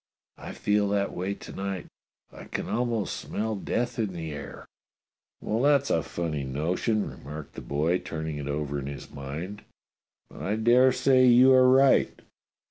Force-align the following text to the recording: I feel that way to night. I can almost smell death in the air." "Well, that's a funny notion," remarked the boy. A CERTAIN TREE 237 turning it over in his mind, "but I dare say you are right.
I 0.39 0.53
feel 0.53 0.89
that 0.89 1.13
way 1.13 1.35
to 1.35 1.51
night. 1.51 1.85
I 2.31 2.45
can 2.45 2.67
almost 2.67 3.15
smell 3.17 3.55
death 3.55 3.99
in 3.99 4.13
the 4.13 4.31
air." 4.31 4.65
"Well, 5.41 5.61
that's 5.61 5.91
a 5.91 6.01
funny 6.01 6.43
notion," 6.43 7.07
remarked 7.07 7.53
the 7.53 7.61
boy. 7.61 7.89
A 7.89 7.97
CERTAIN 7.99 8.01
TREE 8.01 8.07
237 8.07 8.17
turning 8.17 8.37
it 8.39 8.49
over 8.49 8.79
in 8.79 8.87
his 8.87 9.11
mind, 9.11 9.61
"but 10.27 10.41
I 10.41 10.55
dare 10.55 10.91
say 10.91 11.27
you 11.27 11.53
are 11.53 11.69
right. 11.69 12.19